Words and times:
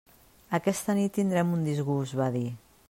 «Aquesta 0.59 0.95
nit 1.01 1.13
tindrem 1.19 1.53
un 1.59 1.63
disgust», 1.69 2.21
va 2.23 2.33
dir. 2.39 2.47